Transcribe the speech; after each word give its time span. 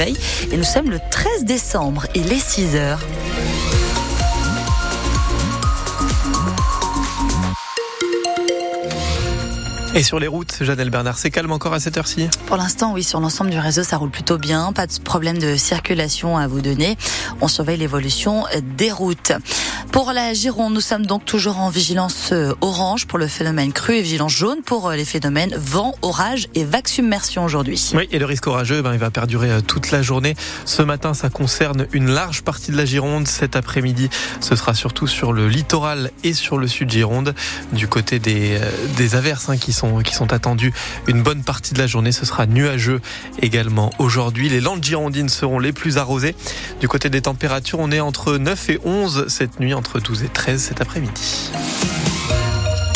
Et 0.00 0.56
nous 0.56 0.64
sommes 0.64 0.90
le 0.90 0.98
13 1.08 1.44
décembre, 1.44 2.08
et 2.16 2.20
les 2.24 2.40
6 2.40 2.74
heures. 2.74 2.98
Et 9.96 10.02
sur 10.02 10.18
les 10.18 10.26
routes, 10.26 10.56
Janelle 10.60 10.90
Bernard, 10.90 11.18
c'est 11.18 11.30
calme 11.30 11.52
encore 11.52 11.72
à 11.72 11.78
cette 11.78 11.96
heure-ci? 11.96 12.28
Pour 12.46 12.56
l'instant, 12.56 12.92
oui, 12.92 13.04
sur 13.04 13.20
l'ensemble 13.20 13.50
du 13.50 13.58
réseau, 13.60 13.84
ça 13.84 13.96
roule 13.96 14.10
plutôt 14.10 14.38
bien. 14.38 14.72
Pas 14.72 14.88
de 14.88 14.98
problème 14.98 15.38
de 15.38 15.54
circulation 15.54 16.36
à 16.36 16.48
vous 16.48 16.60
donner. 16.60 16.96
On 17.40 17.46
surveille 17.46 17.78
l'évolution 17.78 18.42
des 18.76 18.90
routes. 18.90 19.30
Pour 19.92 20.12
la 20.12 20.34
Gironde, 20.34 20.74
nous 20.74 20.80
sommes 20.80 21.06
donc 21.06 21.24
toujours 21.24 21.60
en 21.60 21.70
vigilance 21.70 22.30
euh, 22.32 22.52
orange 22.60 23.06
pour 23.06 23.16
le 23.16 23.28
phénomène 23.28 23.72
cru 23.72 23.94
et 23.94 24.02
vigilance 24.02 24.32
jaune 24.32 24.62
pour 24.66 24.88
euh, 24.88 24.96
les 24.96 25.04
phénomènes 25.04 25.54
vent, 25.56 25.94
orage 26.02 26.48
et 26.56 26.64
vague 26.64 26.88
submersion 26.88 27.44
aujourd'hui. 27.44 27.92
Oui, 27.94 28.08
et 28.10 28.18
le 28.18 28.24
risque 28.24 28.48
orageux, 28.48 28.82
ben, 28.82 28.92
il 28.92 28.98
va 28.98 29.12
perdurer 29.12 29.52
euh, 29.52 29.60
toute 29.60 29.92
la 29.92 30.02
journée. 30.02 30.34
Ce 30.64 30.82
matin, 30.82 31.14
ça 31.14 31.30
concerne 31.30 31.86
une 31.92 32.10
large 32.10 32.42
partie 32.42 32.72
de 32.72 32.76
la 32.76 32.84
Gironde. 32.84 33.28
Cet 33.28 33.54
après-midi, 33.54 34.10
ce 34.40 34.56
sera 34.56 34.74
surtout 34.74 35.06
sur 35.06 35.32
le 35.32 35.46
littoral 35.46 36.10
et 36.24 36.32
sur 36.32 36.58
le 36.58 36.66
sud 36.66 36.90
Gironde. 36.90 37.32
Du 37.70 37.86
côté 37.86 38.18
des, 38.18 38.58
des 38.96 39.14
averses 39.14 39.48
hein, 39.48 39.56
qui, 39.58 39.72
sont, 39.72 39.83
qui 40.02 40.14
sont 40.14 40.32
attendues 40.32 40.72
une 41.06 41.22
bonne 41.22 41.42
partie 41.42 41.74
de 41.74 41.78
la 41.78 41.86
journée, 41.86 42.12
ce 42.12 42.24
sera 42.24 42.46
nuageux 42.46 43.00
également 43.40 43.90
aujourd'hui. 43.98 44.48
Les 44.48 44.60
Landes 44.60 44.84
girondines 44.84 45.28
seront 45.28 45.58
les 45.58 45.72
plus 45.72 45.98
arrosées. 45.98 46.34
Du 46.80 46.88
côté 46.88 47.10
des 47.10 47.22
températures, 47.22 47.78
on 47.78 47.90
est 47.90 48.00
entre 48.00 48.36
9 48.36 48.70
et 48.70 48.80
11 48.84 49.26
cette 49.28 49.60
nuit 49.60 49.74
entre 49.74 50.00
12 50.00 50.24
et 50.24 50.28
13 50.28 50.60
cet 50.60 50.80
après-midi. 50.80 51.50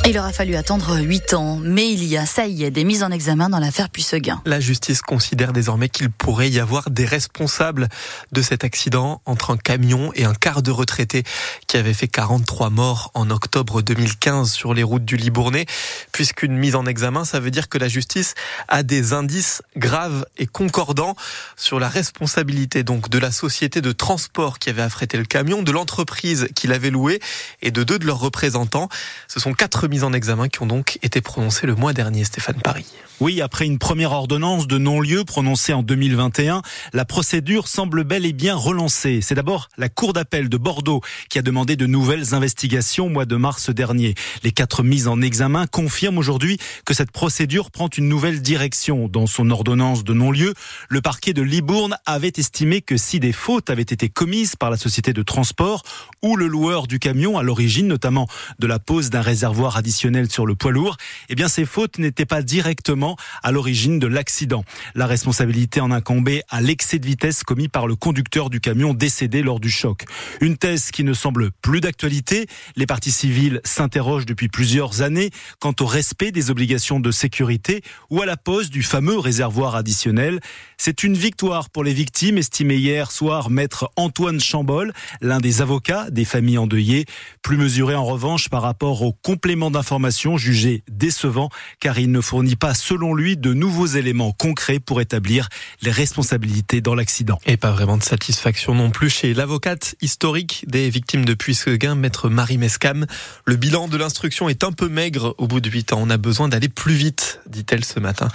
Il 0.09 0.19
aura 0.19 0.33
fallu 0.33 0.57
attendre 0.57 0.97
8 0.99 1.35
ans, 1.35 1.61
mais 1.63 1.93
il 1.93 2.03
y 2.03 2.17
a, 2.17 2.25
ça 2.25 2.47
y 2.47 2.65
est, 2.65 2.71
des 2.71 2.85
mises 2.85 3.03
en 3.03 3.11
examen 3.11 3.51
dans 3.51 3.59
l'affaire 3.59 3.91
Puisseguin. 3.91 4.41
La 4.47 4.59
justice 4.59 5.03
considère 5.03 5.53
désormais 5.53 5.91
qu'il 5.91 6.09
pourrait 6.09 6.49
y 6.49 6.61
avoir 6.61 6.89
des 6.89 7.05
responsables 7.05 7.91
de 8.33 8.41
cet 8.41 8.65
accident 8.65 9.21
entre 9.27 9.51
un 9.51 9.59
camion 9.59 10.11
et 10.15 10.25
un 10.25 10.33
quart 10.33 10.63
de 10.63 10.71
retraité 10.71 11.25
qui 11.67 11.77
avait 11.77 11.93
fait 11.93 12.09
43 12.09 12.71
morts 12.71 13.11
en 13.13 13.29
octobre 13.29 13.83
2015 13.83 14.51
sur 14.51 14.73
les 14.73 14.83
routes 14.83 15.05
du 15.05 15.19
Libournais. 15.19 15.67
Puisqu'une 16.11 16.57
mise 16.57 16.75
en 16.75 16.87
examen, 16.87 17.27
ça 17.27 17.39
veut 17.39 17.51
dire 17.51 17.69
que 17.69 17.77
la 17.77 17.89
justice 17.89 18.33
a 18.69 18.83
des 18.83 19.13
indices 19.13 19.61
graves 19.77 20.25
et 20.39 20.47
concordants 20.47 21.17
sur 21.55 21.79
la 21.79 21.91
responsabilité 21.91 22.83
donc 22.83 23.11
de 23.11 23.19
la 23.19 23.31
société 23.31 23.83
de 23.83 23.93
transport 23.93 24.59
qui 24.59 24.71
avait 24.71 24.81
affrété 24.81 25.19
le 25.19 25.27
camion, 25.27 25.63
de 25.63 25.71
l'entreprise 25.71 26.49
qui 26.55 26.67
l'avait 26.67 26.89
loué 26.89 27.21
et 27.61 27.71
de 27.71 27.85
deux 27.85 27.99
de 27.99 28.07
leurs 28.07 28.21
représentants. 28.21 28.89
Ce 29.27 29.39
sont 29.39 29.53
quatre 29.53 29.87
mises 29.87 29.98
en 30.05 30.13
examen 30.13 30.49
qui 30.49 30.63
ont 30.63 30.67
donc 30.67 30.99
été 31.03 31.21
prononcées 31.21 31.67
le 31.67 31.75
mois 31.75 31.93
dernier, 31.93 32.25
Stéphane 32.25 32.61
Paris. 32.63 32.87
Oui, 33.21 33.41
après 33.41 33.67
une 33.67 33.79
première 33.79 34.13
ordonnance 34.13 34.69
de 34.69 34.79
non-lieu 34.79 35.25
prononcée 35.25 35.73
en 35.73 35.83
2021, 35.83 36.63
la 36.93 37.05
procédure 37.05 37.67
semble 37.67 38.05
bel 38.05 38.25
et 38.25 38.33
bien 38.33 38.55
relancée. 38.55 39.19
C'est 39.23 39.35
d'abord 39.35 39.69
la 39.77 39.89
Cour 39.89 40.13
d'appel 40.13 40.49
de 40.49 40.57
Bordeaux 40.57 41.01
qui 41.29 41.41
a 41.41 41.43
demandé 41.43 41.75
de 41.75 41.87
nouvelles 41.87 42.33
investigations 42.33 43.07
au 43.07 43.09
mois 43.09 43.25
de 43.25 43.35
mars 43.35 43.71
dernier. 43.71 44.15
Les 44.45 44.53
quatre 44.53 44.85
mises 44.85 45.09
en 45.09 45.21
examen 45.21 45.67
confirment 45.67 46.19
aujourd'hui 46.19 46.59
que 46.85 46.95
cette 46.95 47.11
procédure 47.11 47.73
prend 47.73 47.89
une 47.89 48.09
nouvelle 48.09 48.41
direction. 48.41 49.09
Dans 49.09 49.27
son 49.27 49.51
ordonnance 49.51 50.05
de 50.05 50.15
non-lieu, 50.15 50.55
le 50.89 51.01
parquet 51.01 51.33
de 51.33 51.43
Libourne 51.43 51.97
avait 52.07 52.33
estimé 52.37 52.83
que 52.83 52.97
si 52.97 53.19
des 53.19 53.33
fautes 53.33 53.69
avaient 53.69 53.83
été 53.83 54.09
commises 54.09 54.55
par 54.55 54.71
la 54.71 54.77
société 54.77 55.13
de 55.13 55.25
transport 55.25 55.83
ou 56.23 56.37
le 56.37 56.47
loueur 56.47 56.87
du 56.87 57.01
camion 57.01 57.37
à 57.37 57.43
l'origine, 57.43 57.89
notamment 57.89 58.29
de 58.61 58.69
la 58.69 58.79
pose 58.79 59.11
d'un 59.11 59.23
réservoir 59.23 59.77
additionnel 59.89 60.31
sur 60.31 60.45
le 60.45 60.55
poids 60.55 60.71
lourd, 60.71 60.99
eh 61.31 61.35
bien 61.35 61.49
ces 61.49 61.65
fautes 61.65 61.99
n'étaient 61.99 62.27
pas 62.27 62.43
directement 62.43 63.17
à 63.43 63.53
l'origine 63.53 63.99
de 63.99 64.07
l'accident. 64.07 64.63
La 64.95 65.07
responsabilité 65.07 65.81
en 65.81 65.91
incombait 65.91 66.43
à 66.51 66.61
l'excès 66.61 66.99
de 66.99 67.07
vitesse 67.07 67.43
commis 67.43 67.69
par 67.69 67.87
le 67.87 67.97
conducteur 67.97 68.51
du 68.51 68.61
camion 68.61 68.93
décédé 68.93 69.43
lors 69.43 69.61
du 69.61 69.71
choc. 69.71 70.05
Une 70.43 70.59
thèse 70.59 70.91
qui 70.91 71.05
ne 71.05 71.15
semble 71.15 71.53
plus 71.63 71.81
d'actualité. 71.81 72.49
Les 72.77 72.85
parties 72.85 73.11
civiles 73.11 73.63
s'interrogent 73.65 74.27
depuis 74.27 74.49
plusieurs 74.49 75.01
années 75.01 75.31
quant 75.59 75.75
au 75.81 75.87
respect 75.87 76.33
des 76.33 76.51
obligations 76.51 77.01
de 77.01 77.11
sécurité 77.11 77.81
ou 78.11 78.21
à 78.21 78.27
la 78.27 78.37
pose 78.37 78.69
du 78.69 78.83
fameux 78.83 79.19
réservoir 79.19 79.75
additionnel. 79.75 80.39
C'est 80.77 81.03
une 81.03 81.17
victoire 81.17 81.71
pour 81.71 81.83
les 81.83 81.95
victimes, 81.95 82.37
estimé 82.37 82.77
hier 82.77 83.11
soir 83.11 83.49
maître 83.49 83.91
Antoine 83.97 84.39
Chambol, 84.39 84.93
l'un 85.23 85.41
des 85.41 85.63
avocats 85.63 86.11
des 86.11 86.27
familles 86.27 86.59
endeuillées, 86.59 87.07
plus 87.43 87.57
mesuré 87.57 87.95
en 87.95 88.05
revanche 88.05 88.51
par 88.51 88.61
rapport 88.61 89.01
au 89.01 89.15
complément 89.15 89.71
d'information 89.79 90.37
jugé 90.37 90.83
décevant 90.91 91.51
car 91.79 92.01
il 92.01 92.11
ne 92.11 92.21
fournit 92.21 92.57
pas 92.57 92.75
selon 92.75 93.15
lui 93.15 93.37
de 93.37 93.55
nouveaux 93.55 93.87
éléments 93.87 94.33
concrets 94.33 94.81
pour 94.81 95.01
établir 95.01 95.49
les 95.83 95.93
responsabilités 95.93 96.81
dans 96.81 96.97
l'accident. 96.97 97.39
Et 97.47 97.57
pas 97.57 97.71
vraiment 97.71 97.97
de 97.97 98.03
satisfaction 98.03 98.75
non 98.75 98.91
plus 98.91 99.09
chez 99.09 99.35
l'avocate 99.35 99.95
historique 100.01 100.65
des 100.67 100.91
victimes 100.91 101.25
de 101.25 101.35
Puisseguin, 101.35 101.95
maître 101.95 102.29
Marie 102.29 102.59
Mescam. 102.59 103.07
Le 103.45 103.55
bilan 103.55 103.87
de 103.87 103.97
l'instruction 103.97 104.49
est 104.49 104.65
un 104.65 104.73
peu 104.73 104.89
maigre 104.89 105.37
au 105.39 105.47
bout 105.47 105.61
de 105.61 105.71
huit 105.71 105.93
ans. 105.93 106.01
On 106.03 106.11
a 106.11 106.17
besoin 106.17 106.49
d'aller 106.49 106.69
plus 106.69 106.95
vite, 106.95 107.41
dit-elle 107.47 107.85
ce 107.85 108.01
matin. 108.01 108.29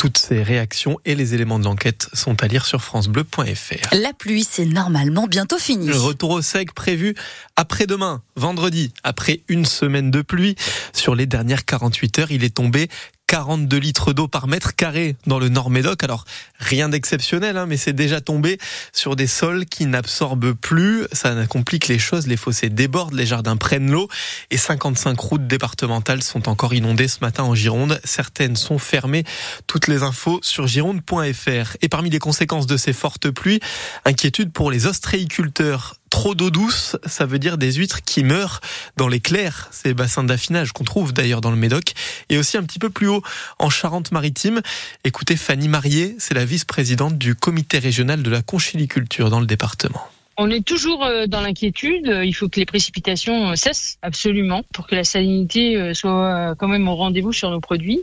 Toutes 0.00 0.16
ces 0.16 0.42
réactions 0.42 0.98
et 1.04 1.14
les 1.14 1.34
éléments 1.34 1.58
de 1.58 1.64
l'enquête 1.64 2.08
sont 2.14 2.42
à 2.42 2.46
lire 2.46 2.64
sur 2.64 2.80
francebleu.fr. 2.80 3.94
La 3.94 4.14
pluie, 4.14 4.46
c'est 4.48 4.64
normalement 4.64 5.26
bientôt 5.26 5.58
fini. 5.58 5.88
Le 5.88 5.98
retour 5.98 6.30
au 6.30 6.40
sec 6.40 6.72
prévu 6.72 7.14
après-demain, 7.56 8.22
vendredi, 8.34 8.94
après 9.04 9.42
une 9.48 9.66
semaine 9.66 10.10
de 10.10 10.22
pluie. 10.22 10.56
Sur 10.94 11.14
les 11.14 11.26
dernières 11.26 11.66
48 11.66 12.18
heures, 12.18 12.30
il 12.30 12.44
est 12.44 12.54
tombé 12.54 12.88
42 13.30 13.76
litres 13.76 14.12
d'eau 14.12 14.26
par 14.26 14.48
mètre 14.48 14.74
carré 14.74 15.14
dans 15.28 15.38
le 15.38 15.48
Nord 15.48 15.70
Médoc. 15.70 16.02
Alors 16.02 16.24
rien 16.58 16.88
d'exceptionnel, 16.88 17.56
hein, 17.56 17.66
mais 17.66 17.76
c'est 17.76 17.92
déjà 17.92 18.20
tombé 18.20 18.58
sur 18.92 19.14
des 19.14 19.28
sols 19.28 19.66
qui 19.66 19.86
n'absorbent 19.86 20.54
plus. 20.54 21.06
Ça 21.12 21.46
complique 21.46 21.86
les 21.86 22.00
choses. 22.00 22.26
Les 22.26 22.36
fossés 22.36 22.70
débordent, 22.70 23.14
les 23.14 23.26
jardins 23.26 23.56
prennent 23.56 23.88
l'eau 23.88 24.08
et 24.50 24.56
55 24.56 25.16
routes 25.20 25.46
départementales 25.46 26.24
sont 26.24 26.48
encore 26.48 26.74
inondées 26.74 27.06
ce 27.06 27.18
matin 27.20 27.44
en 27.44 27.54
Gironde. 27.54 28.00
Certaines 28.02 28.56
sont 28.56 28.80
fermées. 28.80 29.22
Toutes 29.68 29.86
les 29.86 30.02
infos 30.02 30.40
sur 30.42 30.66
gironde.fr. 30.66 31.76
Et 31.82 31.88
parmi 31.88 32.10
les 32.10 32.18
conséquences 32.18 32.66
de 32.66 32.76
ces 32.76 32.92
fortes 32.92 33.30
pluies, 33.30 33.60
inquiétude 34.04 34.50
pour 34.50 34.72
les 34.72 34.86
ostréiculteurs 34.86 35.99
trop 36.10 36.34
d'eau 36.34 36.50
douce, 36.50 36.96
ça 37.06 37.24
veut 37.24 37.38
dire 37.38 37.56
des 37.56 37.72
huîtres 37.72 38.02
qui 38.02 38.24
meurent 38.24 38.60
dans 38.96 39.08
les 39.08 39.20
clairs, 39.20 39.68
ces 39.70 39.94
bassins 39.94 40.24
d'affinage 40.24 40.72
qu'on 40.72 40.84
trouve 40.84 41.12
d'ailleurs 41.12 41.40
dans 41.40 41.50
le 41.50 41.56
Médoc, 41.56 41.94
et 42.28 42.36
aussi 42.36 42.56
un 42.56 42.62
petit 42.62 42.78
peu 42.78 42.90
plus 42.90 43.08
haut 43.08 43.22
en 43.58 43.70
Charente-Maritime. 43.70 44.60
Écoutez 45.04 45.36
Fanny 45.36 45.68
Marié, 45.68 46.16
c'est 46.18 46.34
la 46.34 46.44
vice-présidente 46.44 47.16
du 47.16 47.34
comité 47.34 47.78
régional 47.78 48.22
de 48.22 48.30
la 48.30 48.42
conchiliculture 48.42 49.30
dans 49.30 49.40
le 49.40 49.46
département. 49.46 50.10
On 50.42 50.48
est 50.48 50.64
toujours 50.64 51.04
euh, 51.04 51.26
dans 51.26 51.42
l'inquiétude. 51.42 52.10
Il 52.24 52.32
faut 52.32 52.48
que 52.48 52.58
les 52.58 52.64
précipitations 52.64 53.50
euh, 53.50 53.56
cessent 53.56 53.98
absolument 54.00 54.62
pour 54.72 54.86
que 54.86 54.94
la 54.94 55.04
salinité 55.04 55.76
euh, 55.76 55.92
soit 55.92 56.54
quand 56.56 56.66
même 56.66 56.88
au 56.88 56.94
rendez-vous 56.94 57.34
sur 57.34 57.50
nos 57.50 57.60
produits, 57.60 58.00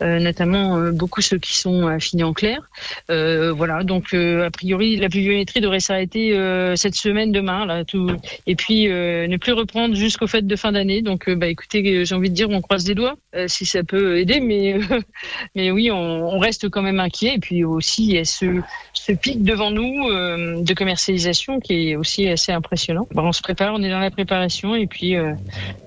notamment 0.00 0.92
beaucoup 0.92 1.20
ceux 1.20 1.38
qui 1.38 1.58
sont 1.58 1.88
affinés 1.88 2.22
en 2.22 2.32
clair. 2.32 2.60
voilà, 3.08 3.82
donc 3.82 4.14
a 4.14 4.50
priori 4.50 4.96
la 4.96 5.08
pluviométrie 5.08 5.60
devrait 5.60 5.80
s'arrêter 5.80 6.32
cette 6.76 6.94
semaine 6.94 7.32
demain 7.32 7.84
et 8.46 8.54
puis 8.54 8.86
ne 8.88 9.36
plus 9.36 9.52
reprendre 9.52 9.94
jusqu'aux 9.94 10.26
fêtes 10.26 10.46
de 10.46 10.56
fin 10.56 10.72
d'année. 10.72 11.02
Donc 11.02 11.28
bah 11.30 11.48
écoutez, 11.48 12.04
j'ai 12.04 12.14
envie 12.14 12.30
de 12.30 12.34
dire 12.34 12.50
on 12.50 12.60
croise 12.60 12.86
les 12.86 12.94
doigts 12.94 13.16
si 13.46 13.66
ça 13.66 13.82
peut 13.82 14.18
aider, 14.18 14.40
mais 14.40 14.78
mais 15.54 15.70
oui, 15.70 15.90
on, 15.90 16.34
on, 16.34 16.38
reste 16.38 16.68
quand 16.68 16.82
même 16.82 17.00
inquiet. 17.00 17.34
Et 17.34 17.38
puis 17.38 17.64
aussi 17.64 18.04
il 18.04 18.14
y 18.14 18.18
a 18.18 18.24
ce, 18.24 18.60
ce 18.92 19.12
pic 19.12 19.42
devant 19.42 19.70
nous 19.70 20.08
de 20.62 20.74
commercialisation 20.74 21.60
qui 21.60 21.71
est 21.72 21.96
aussi 21.96 22.28
assez 22.28 22.52
impressionnant. 22.52 23.06
on 23.14 23.32
se 23.32 23.42
prépare, 23.42 23.74
on 23.74 23.82
est 23.82 23.90
dans 23.90 23.98
la 23.98 24.10
préparation 24.10 24.74
et 24.74 24.86
puis 24.86 25.16
euh, 25.16 25.34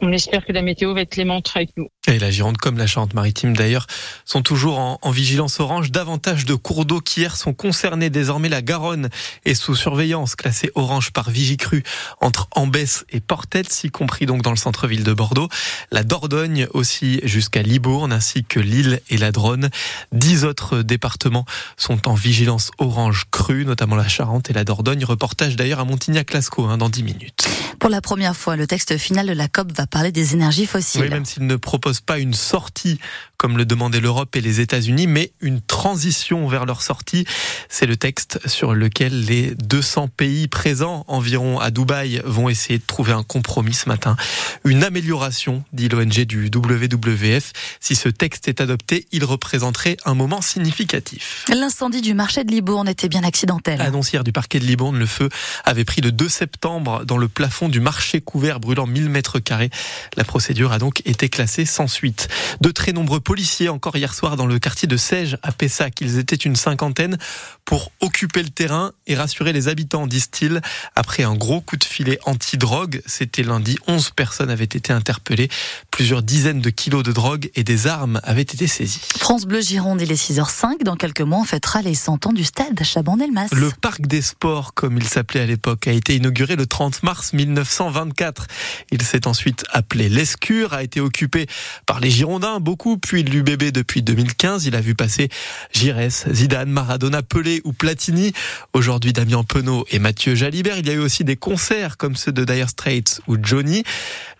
on 0.01 0.11
espère 0.11 0.45
que 0.45 0.51
la 0.51 0.61
météo 0.61 0.93
va 0.93 1.01
être 1.01 1.11
clémente 1.11 1.51
avec 1.55 1.69
nous. 1.77 1.87
Et 2.07 2.19
la 2.19 2.29
Gironde 2.29 2.57
comme 2.57 2.77
la 2.77 2.87
Charente-Maritime 2.87 3.55
d'ailleurs 3.55 3.87
sont 4.25 4.43
toujours 4.43 4.77
en, 4.79 4.99
en, 5.01 5.11
vigilance 5.11 5.59
orange. 5.59 5.91
Davantage 5.91 6.45
de 6.45 6.53
cours 6.53 6.85
d'eau 6.85 7.01
qui 7.01 7.21
hier 7.21 7.35
sont 7.35 7.53
concernés. 7.53 8.09
Désormais 8.09 8.49
la 8.49 8.61
Garonne 8.61 9.09
est 9.45 9.55
sous 9.55 9.75
surveillance, 9.75 10.35
classée 10.35 10.71
orange 10.75 11.11
par 11.11 11.29
Vigicru 11.29 11.83
entre 12.21 12.47
Ambès 12.51 13.05
et 13.09 13.19
Portets, 13.19 13.63
y 13.83 13.89
compris 13.89 14.25
donc 14.25 14.41
dans 14.41 14.51
le 14.51 14.57
centre-ville 14.57 15.03
de 15.03 15.13
Bordeaux. 15.13 15.49
La 15.91 16.03
Dordogne 16.03 16.67
aussi 16.73 17.21
jusqu'à 17.23 17.61
Libourne 17.61 18.13
ainsi 18.13 18.43
que 18.43 18.59
l'île 18.59 19.01
et 19.09 19.17
la 19.17 19.31
Dronne. 19.31 19.69
Dix 20.11 20.45
autres 20.45 20.81
départements 20.81 21.45
sont 21.77 22.07
en 22.07 22.13
vigilance 22.13 22.71
orange 22.77 23.25
crue, 23.31 23.65
notamment 23.65 23.95
la 23.95 24.07
Charente 24.07 24.49
et 24.49 24.53
la 24.53 24.63
Dordogne. 24.63 25.05
Reportage 25.05 25.55
d'ailleurs 25.55 25.79
à 25.79 25.85
Montignac-Lascaux 25.85 26.65
hein, 26.65 26.77
dans 26.77 26.89
10 26.89 27.03
minutes. 27.03 27.47
Pour 27.79 27.89
la 27.89 28.01
première 28.01 28.35
fois, 28.35 28.55
le 28.55 28.67
texte 28.67 28.97
final 28.97 29.27
de 29.27 29.33
la 29.33 29.47
COP 29.47 29.71
va 29.71 29.85
parler 29.85 30.11
des 30.11 30.33
énergies 30.33 30.65
fossiles. 30.65 31.01
Oui, 31.01 31.09
même 31.09 31.25
s'il 31.25 31.45
ne 31.45 31.55
propose 31.55 31.94
pas 32.01 32.19
une 32.19 32.33
sortie 32.33 32.99
comme 33.37 33.57
le 33.57 33.65
demandaient 33.65 33.99
l'Europe 33.99 34.35
et 34.35 34.41
les 34.41 34.61
États-Unis, 34.61 35.07
mais 35.07 35.31
une 35.41 35.61
transition 35.61 36.47
vers 36.47 36.65
leur 36.65 36.81
sortie. 36.81 37.25
C'est 37.69 37.85
le 37.85 37.95
texte 37.95 38.39
sur 38.47 38.73
lequel 38.73 39.25
les 39.25 39.55
200 39.55 40.09
pays 40.09 40.47
présents 40.47 41.05
environ 41.07 41.59
à 41.59 41.71
Dubaï 41.71 42.21
vont 42.25 42.49
essayer 42.49 42.79
de 42.79 42.85
trouver 42.85 43.13
un 43.13 43.23
compromis 43.23 43.73
ce 43.73 43.87
matin. 43.87 44.15
Une 44.63 44.83
amélioration, 44.83 45.63
dit 45.73 45.89
l'ONG 45.89 46.21
du 46.25 46.49
WWF. 46.53 47.51
Si 47.79 47.95
ce 47.95 48.09
texte 48.09 48.47
est 48.47 48.61
adopté, 48.61 49.07
il 49.11 49.23
représenterait 49.23 49.97
un 50.05 50.13
moment 50.13 50.41
significatif. 50.41 51.45
L'incendie 51.49 52.01
du 52.01 52.13
marché 52.13 52.43
de 52.43 52.51
Libourne 52.51 52.87
était 52.87 53.09
bien 53.09 53.23
accidentel. 53.23 53.81
Annoncière 53.81 54.23
du 54.23 54.31
parquet 54.31 54.59
de 54.59 54.65
Libourne, 54.65 54.97
le 54.97 55.05
feu 55.05 55.29
avait 55.63 55.85
pris 55.85 56.01
le 56.01 56.11
2 56.11 56.29
septembre 56.29 57.05
dans 57.05 57.17
le 57.17 57.27
plafond 57.27 57.69
du 57.69 57.79
marché 57.79 58.21
couvert 58.21 58.59
brûlant 58.59 58.87
1000 58.87 59.09
mètres 59.09 59.39
carrés. 59.39 59.69
La 60.17 60.23
procédure 60.23 60.71
a 60.71 60.79
donc 60.79 61.01
été 61.05 61.29
classée 61.29 61.65
sans 61.65 61.87
suite. 61.87 62.27
De 62.61 62.71
très 62.71 62.91
nombreux 62.91 63.19
policiers 63.19 63.34
encore 63.69 63.95
hier 63.97 64.13
soir 64.13 64.37
dans 64.37 64.45
le 64.45 64.59
quartier 64.59 64.87
de 64.87 64.95
Sège 64.95 65.37
à 65.43 65.51
Pessac. 65.51 65.99
Ils 65.99 66.17
étaient 66.19 66.35
une 66.35 66.55
cinquantaine 66.55 67.17
pour 67.65 67.91
occuper 67.99 68.41
le 68.41 68.49
terrain 68.49 68.93
et 69.07 69.15
rassurer 69.15 69.51
les 69.51 69.67
habitants, 69.67 70.07
disent-ils. 70.07 70.61
Après 70.95 71.23
un 71.23 71.35
gros 71.35 71.59
coup 71.59 71.75
de 71.75 71.83
filet 71.83 72.17
anti-drogue, 72.25 73.01
c'était 73.05 73.43
lundi, 73.43 73.77
11 73.87 74.11
personnes 74.11 74.49
avaient 74.49 74.63
été 74.63 74.93
interpellées. 74.93 75.49
Plusieurs 75.95 76.23
dizaines 76.23 76.59
de 76.59 76.69
kilos 76.69 77.03
de 77.03 77.13
drogue 77.13 77.49
et 77.55 77.63
des 77.63 77.87
armes 77.87 78.19
avaient 78.23 78.41
été 78.41 78.67
saisies. 78.67 78.99
France 79.17 79.45
Bleu 79.45 79.61
Gironde, 79.61 80.01
il 80.01 80.11
est 80.11 80.21
6h05. 80.21 80.83
Dans 80.83 80.97
quelques 80.97 81.21
mois, 81.21 81.39
on 81.39 81.45
fêtera 81.45 81.81
les 81.81 81.95
100 81.95 82.25
ans 82.25 82.33
du 82.33 82.43
stade 82.43 82.83
Chaban-Delmas. 82.83 83.47
Le 83.53 83.71
parc 83.79 84.01
des 84.01 84.21
sports, 84.21 84.73
comme 84.73 84.97
il 84.97 85.07
s'appelait 85.07 85.39
à 85.39 85.45
l'époque, 85.45 85.87
a 85.87 85.93
été 85.93 86.17
inauguré 86.17 86.57
le 86.57 86.65
30 86.65 87.01
mars 87.03 87.31
1924. 87.31 88.47
Il 88.91 89.03
s'est 89.03 89.25
ensuite 89.25 89.63
appelé 89.71 90.09
l'Escure, 90.09 90.73
a 90.73 90.83
été 90.83 90.99
occupé 90.99 91.47
par 91.85 92.01
les 92.01 92.11
Girondins, 92.11 92.59
beaucoup, 92.59 92.97
puis 92.97 93.23
l'UBB 93.23 93.71
depuis 93.71 94.01
2015. 94.01 94.65
Il 94.65 94.75
a 94.75 94.81
vu 94.81 94.95
passer 94.95 95.29
Giresse, 95.71 96.25
Zidane, 96.29 96.71
Maradona, 96.71 97.23
Pelé 97.23 97.61
ou 97.63 97.71
Platini. 97.71 98.33
Aujourd'hui, 98.73 99.13
Damien 99.13 99.45
Penaud 99.45 99.85
et 99.91 99.99
Mathieu 99.99 100.35
Jalibert. 100.35 100.77
Il 100.77 100.87
y 100.87 100.89
a 100.89 100.93
eu 100.95 100.99
aussi 100.99 101.23
des 101.23 101.37
concerts 101.37 101.95
comme 101.95 102.17
ceux 102.17 102.33
de 102.33 102.43
Dire 102.43 102.67
Straits 102.67 103.21
ou 103.27 103.37
Johnny. 103.41 103.85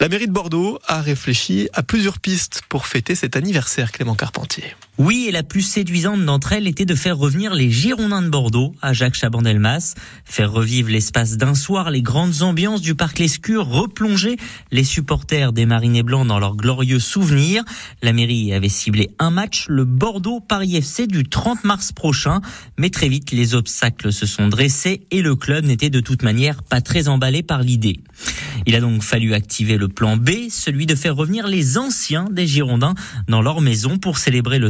La 0.01 0.09
mairie 0.09 0.27
de 0.27 0.33
Bordeaux 0.33 0.79
a 0.85 0.99
réfléchi 0.99 1.44
à 1.73 1.83
plusieurs 1.83 2.19
pistes 2.19 2.61
pour 2.69 2.87
fêter 2.87 3.15
cet 3.15 3.35
anniversaire, 3.35 3.91
Clément 3.91 4.15
Carpentier. 4.15 4.75
Oui, 4.97 5.25
et 5.27 5.31
la 5.31 5.43
plus 5.43 5.61
séduisante 5.61 6.23
d'entre 6.23 6.53
elles 6.53 6.67
était 6.67 6.85
de 6.85 6.95
faire 6.95 7.17
revenir 7.17 7.53
les 7.53 7.69
Girondins 7.69 8.21
de 8.21 8.29
Bordeaux 8.29 8.73
à 8.81 8.93
Jacques 8.93 9.15
Chaban-Delmas, 9.15 9.93
faire 10.23 10.53
revivre 10.53 10.89
l'espace 10.89 11.35
d'un 11.35 11.53
soir, 11.53 11.91
les 11.91 12.01
grandes 12.01 12.43
ambiances 12.43 12.79
du 12.79 12.95
parc 12.95 13.19
Lescure, 13.19 13.67
replonger 13.67 14.37
les 14.71 14.85
supporters 14.85 15.51
des 15.51 15.65
Marinés 15.65 16.03
Blancs 16.03 16.25
dans 16.25 16.39
leurs 16.39 16.55
glorieux 16.55 16.99
souvenirs. 16.99 17.65
La 18.01 18.13
mairie 18.13 18.53
avait 18.53 18.69
ciblé 18.69 19.09
un 19.19 19.31
match, 19.31 19.65
le 19.67 19.83
Bordeaux-Paris 19.83 20.77
FC 20.77 21.07
du 21.07 21.25
30 21.25 21.65
mars 21.65 21.91
prochain, 21.91 22.39
mais 22.77 22.89
très 22.89 23.09
vite 23.09 23.31
les 23.31 23.53
obstacles 23.53 24.13
se 24.13 24.25
sont 24.25 24.47
dressés 24.47 25.01
et 25.11 25.21
le 25.21 25.35
club 25.35 25.65
n'était 25.65 25.89
de 25.89 25.99
toute 25.99 26.23
manière 26.23 26.63
pas 26.63 26.79
très 26.79 27.09
emballé 27.09 27.43
par 27.43 27.63
l'idée. 27.63 27.99
Il 28.65 28.75
a 28.75 28.79
donc 28.79 29.03
fallu 29.03 29.33
activer 29.33 29.77
le 29.77 29.89
plan 29.89 30.15
B, 30.15 30.49
celui 30.49 30.85
de 30.85 30.95
faire 30.95 31.17
revenir 31.17 31.47
les 31.47 31.77
anciens 31.77 32.29
des 32.31 32.47
Girondins 32.47 32.95
dans 33.27 33.41
leur 33.41 33.59
maison 33.59 33.97
pour 33.97 34.17
célébrer 34.17 34.57
le 34.57 34.69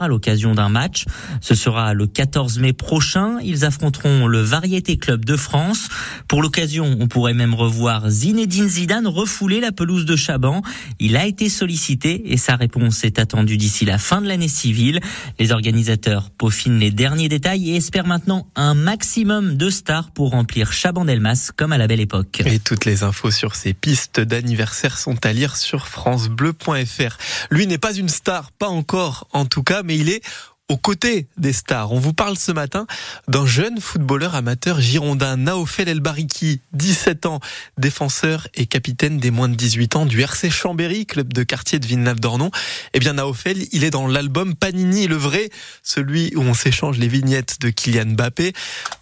à 0.00 0.08
l'occasion 0.08 0.54
d'un 0.54 0.68
match. 0.68 1.04
Ce 1.40 1.54
sera 1.54 1.94
le 1.94 2.06
14 2.06 2.58
mai 2.58 2.72
prochain. 2.72 3.38
Ils 3.42 3.64
affronteront 3.64 4.26
le 4.26 4.40
Variété 4.40 4.98
Club 4.98 5.24
de 5.24 5.36
France. 5.36 5.88
Pour 6.28 6.42
l'occasion, 6.42 6.96
on 7.00 7.08
pourrait 7.08 7.34
même 7.34 7.54
revoir 7.54 8.10
Zinedine 8.10 8.68
Zidane 8.68 9.06
refouler 9.06 9.60
la 9.60 9.72
pelouse 9.72 10.04
de 10.04 10.14
Chaban. 10.14 10.62
Il 10.98 11.16
a 11.16 11.26
été 11.26 11.48
sollicité 11.48 12.32
et 12.32 12.36
sa 12.36 12.56
réponse 12.56 13.02
est 13.04 13.18
attendue 13.18 13.56
d'ici 13.56 13.86
la 13.86 13.98
fin 13.98 14.20
de 14.20 14.28
l'année 14.28 14.48
civile. 14.48 15.00
Les 15.38 15.52
organisateurs 15.52 16.30
peaufinent 16.30 16.78
les 16.78 16.90
derniers 16.90 17.28
détails 17.28 17.70
et 17.70 17.76
espèrent 17.76 18.06
maintenant 18.06 18.46
un 18.56 18.74
maximum 18.74 19.56
de 19.56 19.70
stars 19.70 20.10
pour 20.10 20.30
remplir 20.30 20.72
Chaban-Delmas 20.72 21.50
comme 21.56 21.72
à 21.72 21.78
la 21.78 21.86
belle 21.86 22.00
époque. 22.00 22.42
Et 22.44 22.58
toutes 22.58 22.84
les 22.84 23.04
infos 23.04 23.30
sur 23.30 23.54
ces 23.54 23.72
pistes 23.72 24.20
d'anniversaire 24.20 24.98
sont 24.98 25.24
à 25.24 25.32
lire 25.32 25.56
sur 25.56 25.88
francebleu.fr. 25.88 27.16
Lui 27.50 27.66
n'est 27.66 27.78
pas 27.78 27.94
une 27.94 28.10
star, 28.10 28.52
pas 28.52 28.68
encore 28.68 29.28
en 29.32 29.45
tout 29.46 29.62
cas, 29.62 29.82
mais 29.82 29.96
il 29.96 30.08
est 30.08 30.22
aux 30.68 30.76
côtés 30.76 31.28
des 31.36 31.52
stars. 31.52 31.92
On 31.92 31.98
vous 31.98 32.12
parle 32.12 32.36
ce 32.36 32.50
matin 32.50 32.86
d'un 33.28 33.46
jeune 33.46 33.80
footballeur 33.80 34.34
amateur 34.34 34.80
girondin, 34.80 35.36
Naofel 35.36 35.88
El 35.88 36.00
Bariki, 36.00 36.60
17 36.72 37.26
ans, 37.26 37.40
défenseur 37.78 38.48
et 38.54 38.66
capitaine 38.66 39.18
des 39.18 39.30
moins 39.30 39.48
de 39.48 39.54
18 39.54 39.96
ans 39.96 40.06
du 40.06 40.20
RC 40.20 40.50
Chambéry, 40.50 41.06
club 41.06 41.32
de 41.32 41.44
quartier 41.44 41.78
de 41.78 41.86
Villeneuve-d'Ornon. 41.86 42.50
Eh 42.94 42.98
bien, 42.98 43.12
Naofel, 43.12 43.66
il 43.72 43.84
est 43.84 43.90
dans 43.90 44.08
l'album 44.08 44.54
Panini, 44.56 45.06
le 45.06 45.16
vrai, 45.16 45.50
celui 45.82 46.34
où 46.34 46.40
on 46.40 46.54
s'échange 46.54 46.98
les 46.98 47.08
vignettes 47.08 47.60
de 47.60 47.70
Kylian 47.70 48.06
Mbappé. 48.06 48.52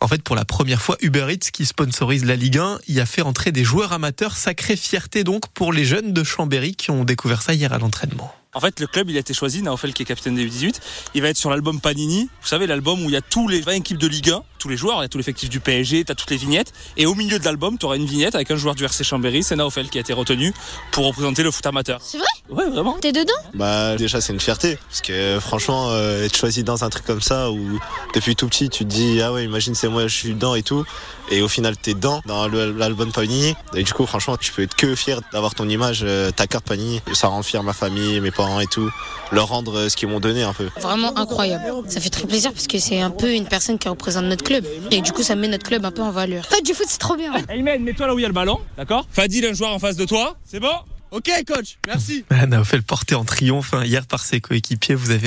En 0.00 0.08
fait, 0.08 0.22
pour 0.22 0.36
la 0.36 0.44
première 0.44 0.82
fois, 0.82 0.96
Uber 1.00 1.26
Eats, 1.30 1.50
qui 1.50 1.64
sponsorise 1.64 2.26
la 2.26 2.36
Ligue 2.36 2.58
1, 2.58 2.78
y 2.88 3.00
a 3.00 3.06
fait 3.06 3.22
entrer 3.22 3.52
des 3.52 3.64
joueurs 3.64 3.92
amateurs. 3.92 4.36
Sacrée 4.36 4.76
fierté 4.76 5.24
donc 5.24 5.48
pour 5.48 5.72
les 5.72 5.84
jeunes 5.84 6.12
de 6.12 6.24
Chambéry 6.24 6.74
qui 6.74 6.90
ont 6.90 7.04
découvert 7.04 7.40
ça 7.40 7.54
hier 7.54 7.72
à 7.72 7.78
l'entraînement. 7.78 8.34
En 8.54 8.60
fait, 8.60 8.78
le 8.80 8.86
club, 8.86 9.10
il 9.10 9.16
a 9.16 9.20
été 9.20 9.34
choisi, 9.34 9.62
Naofel 9.62 9.92
qui 9.92 10.02
est 10.02 10.06
capitaine 10.06 10.36
des 10.36 10.46
U18. 10.46 10.76
Il 11.14 11.22
va 11.22 11.28
être 11.28 11.36
sur 11.36 11.50
l'album 11.50 11.80
Panini. 11.80 12.28
Vous 12.40 12.48
savez, 12.48 12.66
l'album 12.66 13.04
où 13.04 13.08
il 13.08 13.12
y 13.12 13.16
a 13.16 13.20
tous 13.20 13.48
les 13.48 13.60
20 13.60 13.72
équipes 13.72 13.98
de 13.98 14.06
Ligue 14.06 14.30
1, 14.30 14.42
tous 14.58 14.68
les 14.68 14.76
joueurs, 14.76 14.98
il 15.00 15.02
y 15.02 15.04
a 15.06 15.08
tout 15.08 15.18
l'effectif 15.18 15.50
du 15.50 15.60
PSG, 15.60 16.04
t'as 16.04 16.14
toutes 16.14 16.30
les 16.30 16.36
vignettes. 16.36 16.72
Et 16.96 17.06
au 17.06 17.14
milieu 17.14 17.38
de 17.38 17.44
l'album, 17.44 17.78
tu 17.78 17.86
auras 17.86 17.96
une 17.96 18.06
vignette 18.06 18.34
avec 18.34 18.50
un 18.50 18.56
joueur 18.56 18.74
du 18.74 18.84
RC 18.84 19.04
Chambéry, 19.04 19.42
c'est 19.42 19.56
Naofel 19.56 19.88
qui 19.90 19.98
a 19.98 20.00
été 20.00 20.12
retenu 20.12 20.52
pour 20.92 21.06
représenter 21.06 21.42
le 21.42 21.50
foot 21.50 21.66
amateur. 21.66 22.00
Ouais, 22.50 22.68
vraiment. 22.68 22.98
T'es 23.00 23.12
dedans 23.12 23.32
Bah, 23.54 23.96
déjà, 23.96 24.20
c'est 24.20 24.32
une 24.32 24.40
fierté. 24.40 24.78
Parce 24.88 25.00
que 25.00 25.38
franchement, 25.40 25.88
euh, 25.90 26.26
être 26.26 26.36
choisi 26.36 26.62
dans 26.62 26.84
un 26.84 26.90
truc 26.90 27.04
comme 27.04 27.22
ça 27.22 27.50
où 27.50 27.80
depuis 28.14 28.36
tout 28.36 28.46
petit, 28.48 28.68
tu 28.68 28.84
te 28.84 28.90
dis, 28.90 29.22
ah 29.22 29.32
ouais, 29.32 29.44
imagine, 29.44 29.74
c'est 29.74 29.88
moi, 29.88 30.06
je 30.06 30.14
suis 30.14 30.34
dedans 30.34 30.54
et 30.54 30.62
tout. 30.62 30.84
Et 31.30 31.40
au 31.40 31.48
final, 31.48 31.74
t'es 31.76 31.94
dedans 31.94 32.20
dans 32.26 32.46
l'album 32.48 33.12
Panini. 33.12 33.54
Et 33.74 33.82
du 33.82 33.92
coup, 33.94 34.04
franchement, 34.04 34.36
tu 34.36 34.52
peux 34.52 34.62
être 34.62 34.74
que 34.76 34.94
fier 34.94 35.20
d'avoir 35.32 35.54
ton 35.54 35.68
image, 35.68 36.02
euh, 36.04 36.30
ta 36.30 36.46
carte 36.46 36.66
Panini. 36.66 37.00
Ça 37.14 37.28
rend 37.28 37.42
fier 37.42 37.62
ma 37.62 37.72
famille, 37.72 38.20
mes 38.20 38.30
parents 38.30 38.60
et 38.60 38.66
tout 38.66 38.90
leur 39.32 39.48
rendre 39.48 39.88
ce 39.88 39.96
qu'ils 39.96 40.08
m'ont 40.08 40.20
donné 40.20 40.42
un 40.42 40.52
peu. 40.52 40.68
Vraiment 40.80 41.16
incroyable. 41.18 41.64
Ça 41.88 42.00
fait 42.00 42.10
très 42.10 42.26
plaisir 42.26 42.52
parce 42.52 42.66
que 42.66 42.78
c'est 42.78 43.00
un 43.00 43.10
peu 43.10 43.32
une 43.32 43.46
personne 43.46 43.78
qui 43.78 43.88
représente 43.88 44.24
notre 44.26 44.44
club. 44.44 44.64
Et 44.90 45.00
du 45.00 45.12
coup, 45.12 45.22
ça 45.22 45.34
met 45.34 45.48
notre 45.48 45.66
club 45.66 45.84
un 45.84 45.90
peu 45.90 46.02
en 46.02 46.10
valeur. 46.10 46.44
Fait 46.46 46.60
du 46.62 46.74
foot, 46.74 46.86
c'est 46.88 46.98
trop 46.98 47.16
bien. 47.16 47.32
Aymen, 47.48 47.82
mets-toi 47.82 48.06
là 48.06 48.14
où 48.14 48.18
il 48.18 48.22
y 48.22 48.26
a 48.26 48.28
le 48.28 48.34
ballon, 48.34 48.60
d'accord? 48.76 49.06
Fadil, 49.10 49.44
un 49.46 49.54
joueur 49.54 49.70
en 49.72 49.78
face 49.78 49.96
de 49.96 50.04
toi, 50.04 50.36
c'est 50.44 50.60
bon? 50.60 50.68
Ok, 51.14 51.30
coach, 51.46 51.78
merci. 51.86 52.24
Naofel 52.48 52.82
porté 52.82 53.14
en 53.14 53.24
triomphe 53.24 53.72
hein, 53.72 53.84
hier 53.84 54.04
par 54.04 54.24
ses 54.24 54.40
coéquipiers. 54.40 54.96
Vous 54.96 55.12
avez 55.12 55.20